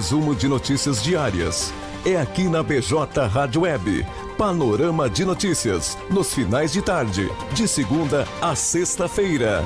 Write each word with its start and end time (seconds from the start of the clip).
Resumo 0.00 0.34
de 0.34 0.48
notícias 0.48 1.02
diárias. 1.02 1.74
É 2.06 2.16
aqui 2.16 2.44
na 2.44 2.62
BJ 2.62 3.26
Rádio 3.30 3.60
Web. 3.60 4.06
Panorama 4.38 5.10
de 5.10 5.26
notícias. 5.26 5.98
Nos 6.08 6.32
finais 6.32 6.72
de 6.72 6.80
tarde. 6.80 7.30
De 7.52 7.68
segunda 7.68 8.26
a 8.40 8.54
sexta-feira. 8.54 9.62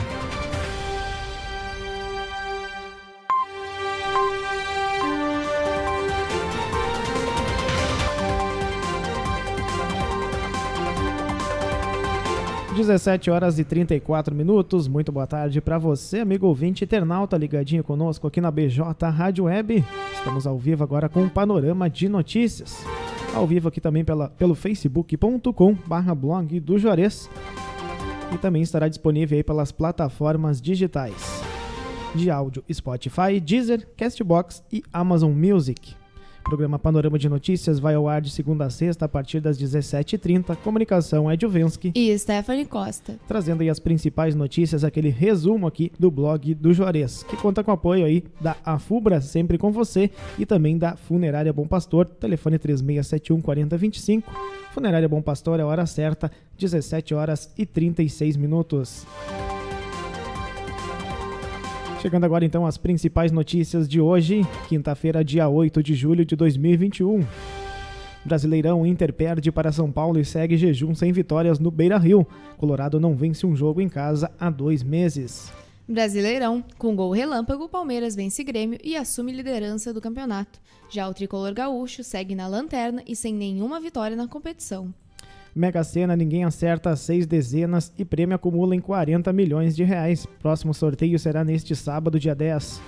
17 12.74 13.30
horas 13.30 13.60
e 13.60 13.64
34 13.64 14.34
minutos. 14.34 14.88
Muito 14.88 15.12
boa 15.12 15.28
tarde 15.28 15.60
para 15.60 15.78
você, 15.78 16.18
amigo 16.18 16.48
ouvinte 16.48 16.82
internauta 16.82 17.36
ligadinho 17.36 17.84
conosco 17.84 18.26
aqui 18.26 18.40
na 18.40 18.50
BJ 18.50 18.82
Rádio 19.10 19.44
Web. 19.44 19.84
Estamos 20.12 20.44
ao 20.44 20.58
vivo 20.58 20.82
agora 20.82 21.08
com 21.08 21.22
um 21.22 21.28
panorama 21.28 21.88
de 21.88 22.08
notícias. 22.08 22.84
Ao 23.32 23.46
vivo 23.46 23.68
aqui 23.68 23.80
também 23.80 24.04
pela, 24.04 24.28
pelo 24.28 24.56
facebook.com 24.56 25.74
barra 25.86 26.14
blog 26.16 26.58
do 26.58 26.76
Juarez. 26.76 27.30
E 28.32 28.38
também 28.38 28.62
estará 28.62 28.88
disponível 28.88 29.36
aí 29.36 29.44
pelas 29.44 29.70
plataformas 29.70 30.60
digitais 30.60 31.42
de 32.12 32.28
áudio 32.28 32.64
Spotify, 32.72 33.38
Deezer, 33.40 33.86
Castbox 33.96 34.64
e 34.72 34.82
Amazon 34.92 35.32
Music. 35.32 35.94
O 36.44 36.50
programa 36.50 36.78
Panorama 36.78 37.18
de 37.18 37.26
Notícias 37.26 37.78
vai 37.78 37.94
ao 37.94 38.06
ar 38.06 38.20
de 38.20 38.30
segunda 38.30 38.66
a 38.66 38.70
sexta 38.70 39.06
a 39.06 39.08
partir 39.08 39.40
das 39.40 39.58
17h30. 39.58 40.54
Comunicação 40.56 41.30
é 41.30 41.38
Juvensky 41.40 41.90
e 41.94 42.16
Stephanie 42.18 42.66
Costa. 42.66 43.18
Trazendo 43.26 43.62
aí 43.62 43.70
as 43.70 43.78
principais 43.80 44.34
notícias, 44.34 44.84
aquele 44.84 45.08
resumo 45.08 45.66
aqui 45.66 45.90
do 45.98 46.10
blog 46.10 46.54
do 46.54 46.74
Juarez, 46.74 47.22
que 47.22 47.34
conta 47.34 47.64
com 47.64 47.70
o 47.70 47.74
apoio 47.74 48.04
aí 48.04 48.22
da 48.42 48.56
Afubra, 48.62 49.22
sempre 49.22 49.56
com 49.56 49.72
você, 49.72 50.10
e 50.38 50.44
também 50.44 50.76
da 50.76 50.96
Funerária 50.96 51.50
Bom 51.50 51.66
Pastor, 51.66 52.04
telefone 52.04 52.58
3671 52.58 53.40
4025. 53.40 54.30
Funerária 54.74 55.08
Bom 55.08 55.22
Pastor 55.22 55.58
é 55.58 55.62
a 55.62 55.66
hora 55.66 55.86
certa, 55.86 56.30
17 56.58 57.14
horas 57.14 57.50
e 57.56 57.64
36 57.64 58.36
minutos. 58.36 59.06
Chegando 62.04 62.24
agora 62.24 62.44
então 62.44 62.66
às 62.66 62.76
principais 62.76 63.32
notícias 63.32 63.88
de 63.88 63.98
hoje, 63.98 64.42
quinta-feira, 64.68 65.24
dia 65.24 65.48
8 65.48 65.82
de 65.82 65.94
julho 65.94 66.22
de 66.22 66.36
2021. 66.36 67.24
Brasileirão 68.22 68.84
Inter 68.84 69.10
perde 69.10 69.50
para 69.50 69.72
São 69.72 69.90
Paulo 69.90 70.20
e 70.20 70.24
segue 70.24 70.58
jejum 70.58 70.94
sem 70.94 71.12
vitórias 71.12 71.58
no 71.58 71.70
Beira 71.70 71.96
Rio. 71.96 72.26
Colorado 72.58 73.00
não 73.00 73.16
vence 73.16 73.46
um 73.46 73.56
jogo 73.56 73.80
em 73.80 73.88
casa 73.88 74.30
há 74.38 74.50
dois 74.50 74.82
meses. 74.82 75.50
Brasileirão, 75.88 76.62
com 76.76 76.94
gol 76.94 77.10
relâmpago, 77.10 77.70
Palmeiras 77.70 78.14
vence 78.14 78.44
Grêmio 78.44 78.78
e 78.84 78.98
assume 78.98 79.32
liderança 79.32 79.90
do 79.90 79.98
campeonato. 79.98 80.60
Já 80.90 81.08
o 81.08 81.14
tricolor 81.14 81.54
gaúcho 81.54 82.04
segue 82.04 82.34
na 82.34 82.46
lanterna 82.46 83.02
e 83.06 83.16
sem 83.16 83.32
nenhuma 83.32 83.80
vitória 83.80 84.14
na 84.14 84.28
competição. 84.28 84.92
Mega 85.54 85.84
Sena, 85.84 86.16
ninguém 86.16 86.42
acerta 86.42 86.96
seis 86.96 87.26
dezenas 87.26 87.92
e 87.96 88.04
prêmio 88.04 88.34
acumula 88.34 88.74
em 88.74 88.80
40 88.80 89.32
milhões 89.32 89.76
de 89.76 89.84
reais. 89.84 90.26
Próximo 90.40 90.74
sorteio 90.74 91.16
será 91.16 91.44
neste 91.44 91.76
sábado, 91.76 92.18
dia 92.18 92.34
10. 92.34 92.80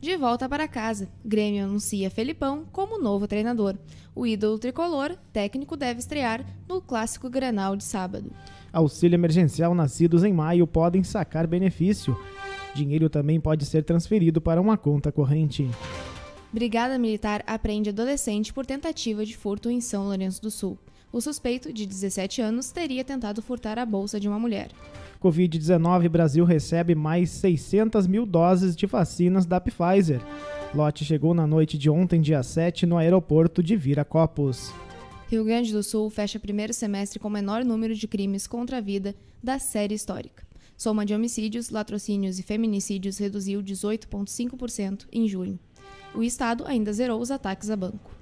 De 0.00 0.16
volta 0.16 0.48
para 0.48 0.66
casa, 0.66 1.08
Grêmio 1.22 1.64
anuncia 1.64 2.10
Felipão 2.10 2.64
como 2.72 2.98
novo 2.98 3.26
treinador. 3.26 3.76
O 4.14 4.26
ídolo 4.26 4.58
tricolor, 4.58 5.14
técnico, 5.30 5.76
deve 5.76 6.00
estrear 6.00 6.42
no 6.66 6.80
clássico 6.80 7.28
Granal 7.28 7.76
de 7.76 7.84
sábado. 7.84 8.30
Auxílio 8.72 9.16
emergencial 9.16 9.74
nascidos 9.74 10.24
em 10.24 10.32
maio 10.32 10.66
podem 10.66 11.04
sacar 11.04 11.46
benefício. 11.46 12.18
Dinheiro 12.74 13.10
também 13.10 13.38
pode 13.38 13.66
ser 13.66 13.82
transferido 13.84 14.40
para 14.40 14.60
uma 14.60 14.78
conta 14.78 15.12
corrente. 15.12 15.68
Brigada 16.50 16.98
Militar 16.98 17.42
apreende 17.46 17.90
adolescente 17.90 18.54
por 18.54 18.64
tentativa 18.64 19.24
de 19.24 19.36
furto 19.36 19.68
em 19.68 19.80
São 19.82 20.04
Lourenço 20.04 20.40
do 20.40 20.50
Sul. 20.50 20.78
O 21.16 21.20
suspeito, 21.22 21.72
de 21.72 21.86
17 21.86 22.42
anos, 22.42 22.70
teria 22.70 23.02
tentado 23.02 23.40
furtar 23.40 23.78
a 23.78 23.86
bolsa 23.86 24.20
de 24.20 24.28
uma 24.28 24.38
mulher. 24.38 24.68
Covid-19, 25.18 26.10
Brasil 26.10 26.44
recebe 26.44 26.94
mais 26.94 27.30
600 27.30 28.06
mil 28.06 28.26
doses 28.26 28.76
de 28.76 28.84
vacinas 28.84 29.46
da 29.46 29.58
Pfizer. 29.58 30.20
Lote 30.74 31.06
chegou 31.06 31.32
na 31.32 31.46
noite 31.46 31.78
de 31.78 31.88
ontem, 31.88 32.20
dia 32.20 32.42
7, 32.42 32.84
no 32.84 32.98
aeroporto 32.98 33.62
de 33.62 33.74
Viracopos. 33.74 34.70
Rio 35.26 35.42
Grande 35.42 35.72
do 35.72 35.82
Sul 35.82 36.10
fecha 36.10 36.38
primeiro 36.38 36.74
semestre 36.74 37.18
com 37.18 37.30
menor 37.30 37.64
número 37.64 37.94
de 37.94 38.06
crimes 38.06 38.46
contra 38.46 38.76
a 38.76 38.82
vida 38.82 39.14
da 39.42 39.58
série 39.58 39.94
histórica. 39.94 40.46
Soma 40.76 41.06
de 41.06 41.14
homicídios, 41.14 41.70
latrocínios 41.70 42.38
e 42.38 42.42
feminicídios 42.42 43.16
reduziu 43.16 43.62
18,5% 43.62 45.06
em 45.10 45.26
junho. 45.26 45.58
O 46.14 46.22
Estado 46.22 46.66
ainda 46.66 46.92
zerou 46.92 47.18
os 47.18 47.30
ataques 47.30 47.70
a 47.70 47.76
banco. 47.76 48.15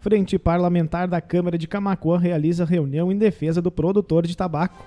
Frente 0.00 0.38
Parlamentar 0.38 1.06
da 1.06 1.20
Câmara 1.20 1.58
de 1.58 1.68
Camacuã 1.68 2.18
realiza 2.18 2.64
reunião 2.64 3.12
em 3.12 3.18
defesa 3.18 3.60
do 3.60 3.70
produtor 3.70 4.26
de 4.26 4.34
tabaco. 4.34 4.82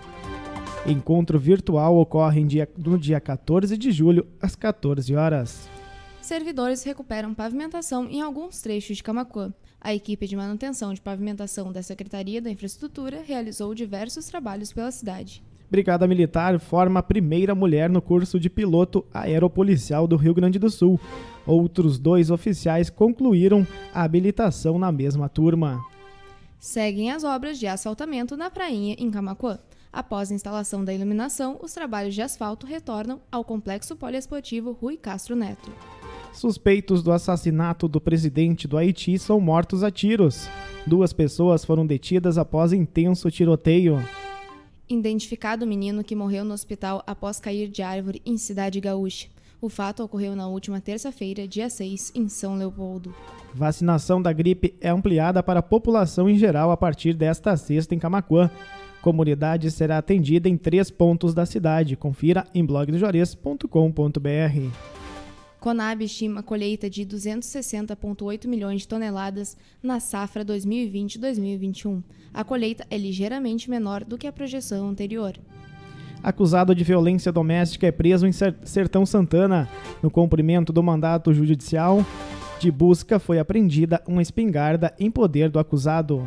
Encontro 0.87 1.37
virtual 1.37 1.97
ocorre 1.97 2.43
no 2.75 2.97
dia 2.97 3.21
14 3.21 3.77
de 3.77 3.91
julho, 3.91 4.25
às 4.41 4.55
14 4.55 5.15
horas. 5.15 5.69
Servidores 6.19 6.83
recuperam 6.83 7.31
pavimentação 7.31 8.09
em 8.09 8.21
alguns 8.21 8.59
trechos 8.59 8.97
de 8.97 9.03
Camacuã. 9.03 9.53
A 9.79 9.93
equipe 9.93 10.25
de 10.25 10.35
manutenção 10.35 10.91
de 10.91 10.99
pavimentação 10.99 11.71
da 11.71 11.83
Secretaria 11.83 12.41
da 12.41 12.49
Infraestrutura 12.49 13.21
realizou 13.21 13.75
diversos 13.75 14.25
trabalhos 14.25 14.73
pela 14.73 14.89
cidade. 14.89 15.43
Brigada 15.73 16.05
Militar 16.05 16.59
forma 16.59 16.99
a 16.99 17.03
primeira 17.03 17.55
mulher 17.55 17.89
no 17.89 17.99
curso 17.99 18.39
de 18.39 18.47
piloto 18.47 19.03
aeropolicial 19.11 20.05
do 20.05 20.15
Rio 20.15 20.31
Grande 20.31 20.59
do 20.59 20.69
Sul. 20.69 20.99
Outros 21.47 21.97
dois 21.97 22.29
oficiais 22.29 22.91
concluíram 22.91 23.65
a 23.91 24.03
habilitação 24.03 24.77
na 24.77 24.91
mesma 24.91 25.27
turma. 25.27 25.83
Seguem 26.59 27.09
as 27.09 27.23
obras 27.23 27.57
de 27.57 27.65
asfaltamento 27.65 28.37
na 28.37 28.51
prainha 28.51 28.95
em 28.99 29.09
Camacuã. 29.09 29.57
Após 29.91 30.31
a 30.31 30.35
instalação 30.35 30.85
da 30.85 30.93
iluminação, 30.93 31.57
os 31.59 31.73
trabalhos 31.73 32.13
de 32.13 32.21
asfalto 32.21 32.67
retornam 32.67 33.19
ao 33.31 33.43
complexo 33.43 33.95
poliesportivo 33.95 34.77
Rui 34.79 34.95
Castro 34.95 35.35
Neto. 35.35 35.71
Suspeitos 36.31 37.01
do 37.01 37.11
assassinato 37.11 37.87
do 37.87 37.99
presidente 37.99 38.67
do 38.67 38.77
Haiti 38.77 39.17
são 39.17 39.41
mortos 39.41 39.81
a 39.81 39.89
tiros. 39.89 40.47
Duas 40.85 41.11
pessoas 41.13 41.65
foram 41.65 41.83
detidas 41.83 42.37
após 42.37 42.73
intenso 42.73 43.31
tiroteio. 43.31 43.97
Identificado 44.89 45.65
o 45.65 45.67
menino 45.67 46.03
que 46.03 46.15
morreu 46.15 46.43
no 46.43 46.53
hospital 46.53 47.01
após 47.07 47.39
cair 47.39 47.69
de 47.69 47.81
árvore 47.81 48.21
em 48.25 48.37
Cidade 48.37 48.79
Gaúcha. 48.79 49.27
O 49.61 49.69
fato 49.69 50.03
ocorreu 50.03 50.35
na 50.35 50.47
última 50.47 50.81
terça-feira, 50.81 51.47
dia 51.47 51.69
6, 51.69 52.11
em 52.13 52.27
São 52.27 52.55
Leopoldo. 52.55 53.15
Vacinação 53.53 54.21
da 54.21 54.33
gripe 54.33 54.75
é 54.81 54.89
ampliada 54.89 55.41
para 55.41 55.61
a 55.61 55.63
população 55.63 56.29
em 56.29 56.35
geral 56.35 56.69
a 56.69 56.75
partir 56.75 57.13
desta 57.13 57.55
sexta 57.55 57.95
em 57.95 57.99
Camacuã. 57.99 58.51
Comunidade 59.01 59.71
será 59.71 59.99
atendida 59.99 60.49
em 60.49 60.57
três 60.57 60.91
pontos 60.91 61.33
da 61.33 61.45
cidade. 61.45 61.95
Confira 61.95 62.45
em 62.53 62.65
blogdojores.com.br. 62.65 65.02
Conab 65.63 66.03
estima 66.03 66.43
colheita 66.43 66.89
de 66.89 67.05
260,8 67.05 68.49
milhões 68.49 68.81
de 68.81 68.87
toneladas 68.89 69.55
na 69.81 70.01
safra 70.01 70.43
2020-2021. 70.43 72.03
A 72.33 72.43
colheita 72.43 72.85
é 72.89 72.97
ligeiramente 72.97 73.69
menor 73.69 74.03
do 74.03 74.17
que 74.17 74.27
a 74.27 74.33
projeção 74.33 74.89
anterior 74.89 75.39
acusado 76.21 76.73
de 76.73 76.85
violência 76.85 77.33
doméstica, 77.33 77.85
é 77.85 77.91
preso 77.91 78.25
em 78.25 78.31
Sertão 78.31 79.05
Santana. 79.05 79.67
No 80.01 80.09
cumprimento 80.09 80.71
do 80.71 80.81
mandato 80.81 81.33
judicial 81.33 82.05
de 82.59 82.71
busca, 82.71 83.19
foi 83.19 83.39
apreendida 83.39 84.01
uma 84.07 84.21
espingarda 84.21 84.93
em 84.97 85.11
poder 85.11 85.49
do 85.49 85.59
acusado. 85.59 86.23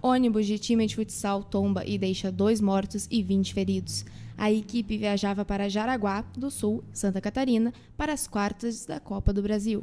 Ônibus 0.00 0.46
de 0.46 0.58
time 0.58 0.86
de 0.86 0.94
futsal 0.94 1.42
tomba 1.42 1.84
e 1.84 1.98
deixa 1.98 2.30
dois 2.30 2.60
mortos 2.60 3.08
e 3.10 3.22
20 3.22 3.52
feridos. 3.52 4.04
A 4.36 4.52
equipe 4.52 4.96
viajava 4.96 5.44
para 5.44 5.68
Jaraguá 5.68 6.24
do 6.36 6.48
Sul, 6.48 6.84
Santa 6.92 7.20
Catarina, 7.20 7.72
para 7.96 8.12
as 8.12 8.28
quartas 8.28 8.86
da 8.86 9.00
Copa 9.00 9.32
do 9.32 9.42
Brasil. 9.42 9.82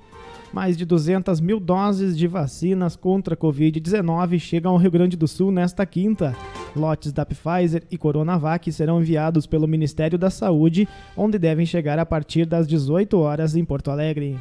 Mais 0.54 0.78
de 0.78 0.86
200 0.86 1.42
mil 1.42 1.60
doses 1.60 2.18
de 2.18 2.26
vacinas 2.26 2.96
contra 2.96 3.34
a 3.34 3.38
Covid-19 3.38 4.40
chegam 4.40 4.72
ao 4.72 4.78
Rio 4.78 4.92
Grande 4.92 5.18
do 5.18 5.28
Sul 5.28 5.52
nesta 5.52 5.86
quinta. 5.86 6.34
Lotes 6.74 7.12
da 7.12 7.26
Pfizer 7.26 7.84
e 7.92 7.98
Coronavac 7.98 8.72
serão 8.72 9.02
enviados 9.02 9.46
pelo 9.46 9.68
Ministério 9.68 10.18
da 10.18 10.30
Saúde, 10.30 10.88
onde 11.18 11.38
devem 11.38 11.66
chegar 11.66 12.00
a 12.00 12.06
partir 12.06 12.46
das 12.46 12.66
18 12.66 13.18
horas 13.18 13.58
em 13.58 13.66
Porto 13.66 13.92
Alegre. 13.92 14.40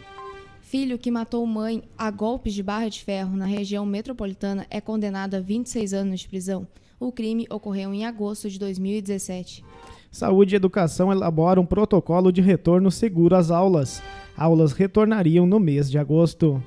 Filho 0.74 0.98
que 0.98 1.08
matou 1.08 1.46
mãe 1.46 1.84
a 1.96 2.10
golpes 2.10 2.52
de 2.52 2.60
barra 2.60 2.88
de 2.88 3.00
ferro 3.04 3.36
na 3.36 3.46
região 3.46 3.86
metropolitana 3.86 4.66
é 4.68 4.80
condenado 4.80 5.36
a 5.36 5.40
26 5.40 5.94
anos 5.94 6.18
de 6.18 6.28
prisão. 6.28 6.66
O 6.98 7.12
crime 7.12 7.46
ocorreu 7.48 7.94
em 7.94 8.04
agosto 8.04 8.50
de 8.50 8.58
2017. 8.58 9.64
Saúde 10.10 10.52
e 10.52 10.56
Educação 10.56 11.12
elabora 11.12 11.60
um 11.60 11.64
protocolo 11.64 12.32
de 12.32 12.40
retorno 12.40 12.90
seguro 12.90 13.36
às 13.36 13.52
aulas. 13.52 14.02
Aulas 14.36 14.72
retornariam 14.72 15.46
no 15.46 15.60
mês 15.60 15.88
de 15.88 15.96
agosto. 15.96 16.60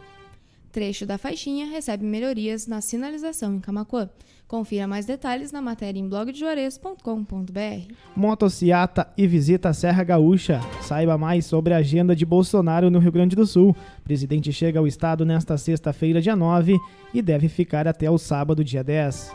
Trecho 0.78 1.08
da 1.08 1.18
faixinha 1.18 1.66
recebe 1.66 2.06
melhorias 2.06 2.68
na 2.68 2.82
sinalização 2.82 3.56
em 3.56 3.60
Camacuã. 3.60 4.08
Confira 4.48 4.88
mais 4.88 5.08
detalhes 5.08 5.52
na 5.52 5.60
matéria 5.60 6.00
em 6.00 6.08
blogdejuarez.com.br. 6.08 7.94
Motociata 8.16 9.12
e 9.18 9.26
visita 9.26 9.70
a 9.70 9.74
Serra 9.74 10.04
Gaúcha. 10.04 10.62
Saiba 10.84 11.18
mais 11.18 11.48
sobre 11.48 11.74
a 11.74 11.78
agenda 11.78 12.16
de 12.16 12.24
Bolsonaro 12.28 12.92
no 12.92 13.00
Rio 13.00 13.12
Grande 13.12 13.36
do 13.36 13.48
Sul. 13.48 13.76
O 13.98 14.04
presidente 14.04 14.54
chega 14.54 14.78
ao 14.78 14.86
estado 14.86 15.26
nesta 15.26 15.58
sexta-feira, 15.58 16.22
dia 16.22 16.36
9, 16.36 16.78
e 17.12 17.24
deve 17.24 17.50
ficar 17.50 17.88
até 17.88 18.08
o 18.12 18.20
sábado, 18.20 18.64
dia 18.64 18.84
10. 18.84 19.34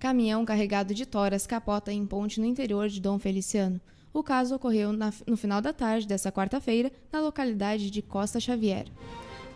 Caminhão 0.00 0.44
carregado 0.44 0.92
de 0.92 1.06
toras 1.06 1.46
capota 1.46 1.92
em 1.92 2.04
ponte 2.04 2.40
no 2.40 2.46
interior 2.46 2.88
de 2.88 3.00
Dom 3.00 3.16
Feliciano. 3.20 3.80
O 4.12 4.24
caso 4.24 4.56
ocorreu 4.56 4.92
na, 4.92 5.12
no 5.24 5.36
final 5.36 5.60
da 5.62 5.72
tarde 5.72 6.08
dessa 6.08 6.32
quarta-feira, 6.32 6.90
na 7.12 7.20
localidade 7.20 7.92
de 7.92 8.02
Costa 8.02 8.40
Xavier. 8.40 8.86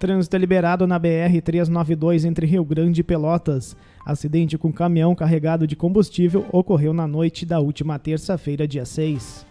Trânsito 0.03 0.35
é 0.35 0.39
liberado 0.41 0.85
na 0.85 0.99
BR-392 0.99 2.25
entre 2.25 2.45
Rio 2.45 2.65
Grande 2.65 3.03
e 3.03 3.05
Pelotas. 3.05 3.77
Acidente 4.05 4.59
com 4.59 4.73
caminhão 4.73 5.15
carregado 5.15 5.65
de 5.65 5.77
combustível 5.77 6.45
ocorreu 6.51 6.93
na 6.93 7.07
noite 7.07 7.47
da 7.47 7.61
última 7.61 8.01
terça-feira, 8.01 8.67
dia 8.67 8.85
6. 8.85 9.47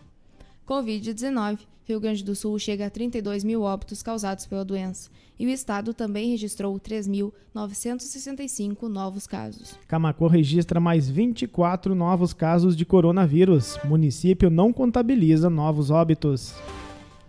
Covid-19. 0.67 1.59
Rio 1.85 2.01
Grande 2.01 2.21
do 2.21 2.35
Sul 2.35 2.59
chega 2.59 2.87
a 2.87 2.89
32 2.89 3.45
mil 3.45 3.61
óbitos 3.61 4.03
causados 4.03 4.45
pela 4.45 4.65
doença. 4.65 5.09
E 5.39 5.45
o 5.45 5.49
estado 5.49 5.93
também 5.93 6.31
registrou 6.31 6.77
3.965 6.77 8.89
novos 8.89 9.25
casos. 9.25 9.79
Camacô 9.87 10.27
registra 10.27 10.81
mais 10.81 11.09
24 11.09 11.95
novos 11.95 12.33
casos 12.33 12.75
de 12.75 12.83
coronavírus. 12.83 13.79
Município 13.85 14.49
não 14.49 14.73
contabiliza 14.73 15.49
novos 15.49 15.89
óbitos. 15.89 16.53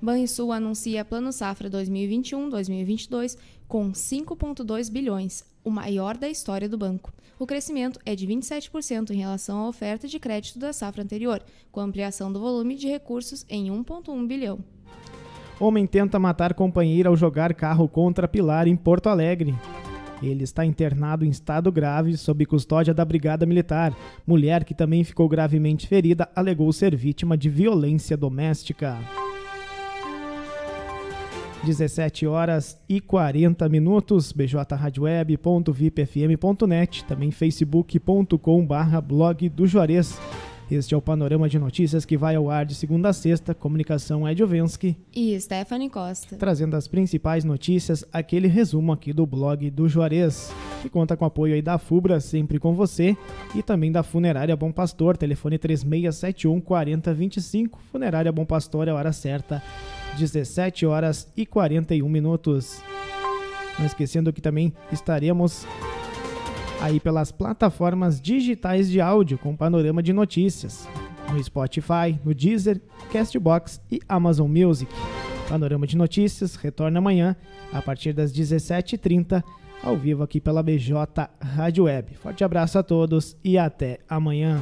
Banrisul 0.02 0.50
anuncia 0.50 1.04
Plano 1.04 1.32
Safra 1.32 1.70
2021-2022 1.70 3.38
com 3.68 3.92
5,2 3.92 4.90
bilhões, 4.90 5.44
o 5.62 5.70
maior 5.70 6.16
da 6.16 6.28
história 6.28 6.68
do 6.68 6.76
banco. 6.76 7.12
O 7.38 7.46
crescimento 7.46 8.00
é 8.04 8.16
de 8.16 8.26
27% 8.26 9.10
em 9.10 9.18
relação 9.18 9.58
à 9.58 9.68
oferta 9.68 10.08
de 10.08 10.18
crédito 10.18 10.58
da 10.58 10.72
safra 10.72 11.04
anterior, 11.04 11.40
com 11.70 11.80
ampliação 11.80 12.32
do 12.32 12.40
volume 12.40 12.74
de 12.74 12.88
recursos 12.88 13.46
em 13.48 13.70
1,1 13.70 14.26
bilhão. 14.26 14.58
Homem 15.60 15.86
tenta 15.86 16.18
matar 16.18 16.52
companheira 16.52 17.08
ao 17.08 17.16
jogar 17.16 17.54
carro 17.54 17.88
contra 17.88 18.26
Pilar 18.26 18.66
em 18.66 18.74
Porto 18.74 19.08
Alegre. 19.08 19.54
Ele 20.20 20.42
está 20.42 20.64
internado 20.64 21.24
em 21.24 21.28
estado 21.28 21.70
grave 21.70 22.16
sob 22.16 22.44
custódia 22.44 22.92
da 22.92 23.04
Brigada 23.04 23.46
Militar. 23.46 23.96
Mulher 24.26 24.64
que 24.64 24.74
também 24.74 25.04
ficou 25.04 25.28
gravemente 25.28 25.86
ferida 25.86 26.28
alegou 26.34 26.72
ser 26.72 26.96
vítima 26.96 27.36
de 27.36 27.48
violência 27.48 28.16
doméstica. 28.16 28.98
17 31.64 32.26
horas 32.26 32.76
e 32.88 33.00
40 33.00 33.68
minutos, 33.68 34.32
bjradioweb.vipfm.net, 34.32 37.04
também 37.04 37.30
facebook.com 37.30 38.66
barra 38.66 39.00
blog 39.00 39.48
do 39.48 39.64
Juarez. 39.66 40.18
Este 40.70 40.94
é 40.94 40.96
o 40.96 41.02
panorama 41.02 41.48
de 41.48 41.58
notícias 41.58 42.04
que 42.04 42.16
vai 42.16 42.34
ao 42.34 42.48
ar 42.48 42.64
de 42.64 42.74
segunda 42.74 43.10
a 43.10 43.12
sexta. 43.12 43.54
Comunicação 43.54 44.26
é 44.26 44.34
Jovensky 44.34 44.96
e 45.14 45.38
Stephanie 45.38 45.90
Costa. 45.90 46.36
Trazendo 46.36 46.76
as 46.76 46.88
principais 46.88 47.44
notícias, 47.44 48.04
aquele 48.12 48.48
resumo 48.48 48.92
aqui 48.92 49.12
do 49.12 49.26
blog 49.26 49.68
do 49.70 49.88
Juarez, 49.88 50.50
que 50.80 50.88
conta 50.88 51.16
com 51.16 51.24
apoio 51.24 51.54
aí 51.54 51.62
da 51.62 51.76
FUBRA, 51.76 52.20
sempre 52.20 52.58
com 52.58 52.74
você, 52.74 53.16
e 53.54 53.62
também 53.62 53.92
da 53.92 54.02
Funerária 54.02 54.56
Bom 54.56 54.72
Pastor, 54.72 55.16
telefone 55.16 55.58
3671 55.58 56.60
4025. 56.60 57.78
Funerária 57.90 58.32
Bom 58.32 58.46
Pastor 58.46 58.88
é 58.88 58.92
a 58.92 58.94
hora 58.94 59.12
certa 59.12 59.62
17 60.18 60.86
horas 60.86 61.28
e 61.36 61.44
41 61.44 62.08
minutos. 62.08 62.82
Não 63.78 63.86
esquecendo 63.86 64.32
que 64.32 64.40
também 64.40 64.72
estaremos 64.90 65.66
aí 66.82 66.98
pelas 66.98 67.30
plataformas 67.30 68.20
digitais 68.20 68.90
de 68.90 69.00
áudio 69.00 69.38
com 69.38 69.56
panorama 69.56 70.02
de 70.02 70.12
notícias, 70.12 70.88
no 71.32 71.42
Spotify, 71.42 72.18
no 72.24 72.34
Deezer, 72.34 72.80
Castbox 73.12 73.80
e 73.90 74.00
Amazon 74.08 74.50
Music. 74.50 74.92
Panorama 75.48 75.86
de 75.86 75.96
Notícias 75.96 76.56
retorna 76.56 76.98
amanhã 76.98 77.36
a 77.72 77.80
partir 77.80 78.12
das 78.12 78.32
17h30 78.32 79.44
ao 79.82 79.96
vivo 79.96 80.24
aqui 80.24 80.40
pela 80.40 80.62
BJ 80.62 80.96
Rádio 81.40 81.84
Web. 81.84 82.14
Forte 82.14 82.42
abraço 82.42 82.78
a 82.78 82.82
todos 82.82 83.36
e 83.44 83.56
até 83.56 84.00
amanhã. 84.08 84.60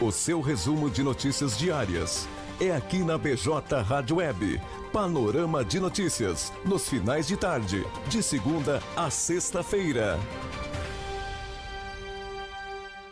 O 0.00 0.10
seu 0.10 0.40
resumo 0.40 0.88
de 0.88 1.02
notícias 1.02 1.58
diárias 1.58 2.26
é 2.58 2.74
aqui 2.74 3.00
na 3.00 3.18
BJ 3.18 3.82
Rádio 3.82 4.16
Web. 4.16 4.58
Panorama 4.90 5.62
de 5.62 5.78
notícias 5.78 6.50
nos 6.64 6.88
finais 6.88 7.28
de 7.28 7.36
tarde, 7.36 7.86
de 8.08 8.22
segunda 8.22 8.82
a 8.96 9.10
sexta-feira. 9.10 10.18